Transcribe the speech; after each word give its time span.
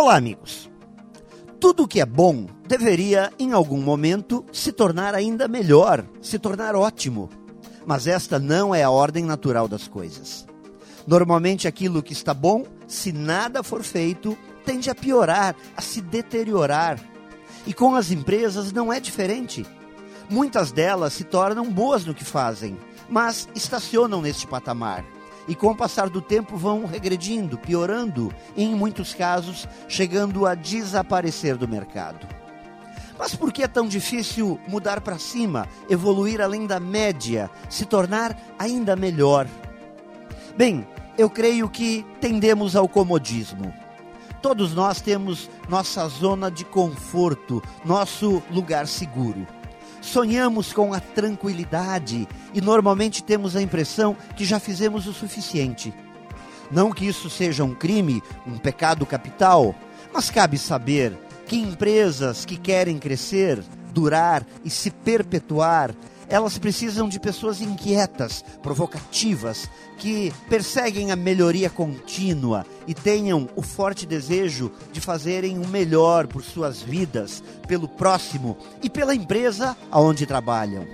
Olá, 0.00 0.16
amigos. 0.16 0.70
Tudo 1.60 1.86
que 1.86 2.00
é 2.00 2.06
bom 2.06 2.46
deveria, 2.66 3.30
em 3.38 3.52
algum 3.52 3.82
momento, 3.82 4.46
se 4.50 4.72
tornar 4.72 5.14
ainda 5.14 5.46
melhor, 5.46 6.06
se 6.22 6.38
tornar 6.38 6.74
ótimo. 6.74 7.28
Mas 7.84 8.06
esta 8.06 8.38
não 8.38 8.74
é 8.74 8.82
a 8.82 8.88
ordem 8.88 9.26
natural 9.26 9.68
das 9.68 9.86
coisas. 9.86 10.46
Normalmente, 11.06 11.68
aquilo 11.68 12.02
que 12.02 12.14
está 12.14 12.32
bom, 12.32 12.64
se 12.88 13.12
nada 13.12 13.62
for 13.62 13.82
feito, 13.82 14.38
tende 14.64 14.88
a 14.88 14.94
piorar, 14.94 15.54
a 15.76 15.82
se 15.82 16.00
deteriorar. 16.00 16.98
E 17.66 17.74
com 17.74 17.94
as 17.94 18.10
empresas 18.10 18.72
não 18.72 18.90
é 18.90 19.00
diferente. 19.00 19.66
Muitas 20.30 20.72
delas 20.72 21.12
se 21.12 21.24
tornam 21.24 21.70
boas 21.70 22.06
no 22.06 22.14
que 22.14 22.24
fazem, 22.24 22.74
mas 23.06 23.50
estacionam 23.54 24.22
neste 24.22 24.46
patamar 24.46 25.04
e 25.50 25.54
com 25.56 25.66
o 25.66 25.74
passar 25.74 26.08
do 26.08 26.22
tempo 26.22 26.56
vão 26.56 26.86
regredindo, 26.86 27.58
piorando 27.58 28.32
e, 28.54 28.62
em 28.62 28.72
muitos 28.72 29.12
casos, 29.12 29.66
chegando 29.88 30.46
a 30.46 30.54
desaparecer 30.54 31.56
do 31.56 31.66
mercado. 31.66 32.24
Mas 33.18 33.34
por 33.34 33.52
que 33.52 33.64
é 33.64 33.66
tão 33.66 33.88
difícil 33.88 34.60
mudar 34.68 35.00
para 35.00 35.18
cima, 35.18 35.66
evoluir 35.88 36.40
além 36.40 36.68
da 36.68 36.78
média, 36.78 37.50
se 37.68 37.84
tornar 37.84 38.40
ainda 38.60 38.94
melhor? 38.94 39.48
Bem, 40.56 40.86
eu 41.18 41.28
creio 41.28 41.68
que 41.68 42.06
tendemos 42.20 42.76
ao 42.76 42.88
comodismo. 42.88 43.74
Todos 44.40 44.72
nós 44.72 45.00
temos 45.00 45.50
nossa 45.68 46.06
zona 46.06 46.48
de 46.48 46.64
conforto, 46.64 47.60
nosso 47.84 48.40
lugar 48.52 48.86
seguro 48.86 49.48
sonhamos 50.00 50.72
com 50.72 50.92
a 50.92 51.00
tranquilidade 51.00 52.26
e 52.54 52.60
normalmente 52.60 53.22
temos 53.22 53.56
a 53.56 53.62
impressão 53.62 54.16
que 54.36 54.44
já 54.44 54.58
fizemos 54.58 55.06
o 55.06 55.12
suficiente. 55.12 55.92
Não 56.70 56.92
que 56.92 57.06
isso 57.06 57.28
seja 57.28 57.64
um 57.64 57.74
crime, 57.74 58.22
um 58.46 58.56
pecado 58.56 59.04
capital, 59.04 59.74
mas 60.12 60.30
cabe 60.30 60.56
saber 60.56 61.18
que 61.46 61.56
empresas 61.56 62.44
que 62.44 62.56
querem 62.56 62.98
crescer, 62.98 63.62
durar 63.92 64.46
e 64.64 64.70
se 64.70 64.90
perpetuar 64.90 65.94
elas 66.30 66.56
precisam 66.56 67.08
de 67.08 67.18
pessoas 67.18 67.60
inquietas, 67.60 68.44
provocativas, 68.62 69.68
que 69.98 70.32
perseguem 70.48 71.10
a 71.10 71.16
melhoria 71.16 71.68
contínua 71.68 72.64
e 72.90 72.94
tenham 72.94 73.48
o 73.54 73.62
forte 73.62 74.04
desejo 74.04 74.72
de 74.92 75.00
fazerem 75.00 75.58
o 75.58 75.68
melhor 75.68 76.26
por 76.26 76.42
suas 76.42 76.82
vidas, 76.82 77.40
pelo 77.68 77.86
próximo 77.86 78.58
e 78.82 78.90
pela 78.90 79.14
empresa 79.14 79.76
aonde 79.92 80.26
trabalham. 80.26 80.88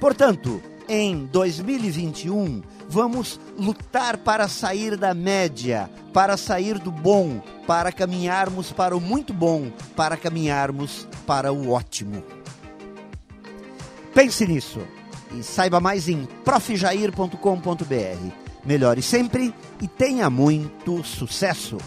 Portanto, 0.00 0.60
em 0.88 1.24
2021, 1.26 2.60
vamos 2.88 3.38
lutar 3.56 4.18
para 4.18 4.48
sair 4.48 4.96
da 4.96 5.14
média, 5.14 5.88
para 6.12 6.36
sair 6.36 6.76
do 6.76 6.90
bom, 6.90 7.40
para 7.68 7.92
caminharmos 7.92 8.72
para 8.72 8.96
o 8.96 9.00
muito 9.00 9.32
bom, 9.32 9.70
para 9.94 10.16
caminharmos 10.16 11.06
para 11.24 11.52
o 11.52 11.70
ótimo. 11.70 12.20
Pense 14.12 14.44
nisso 14.44 14.80
e 15.38 15.42
saiba 15.44 15.78
mais 15.78 16.08
em 16.08 16.26
profjair.com.br. 16.44 18.45
Melhore 18.66 19.00
sempre 19.00 19.54
e 19.80 19.86
tenha 19.86 20.28
muito 20.28 21.04
sucesso! 21.04 21.78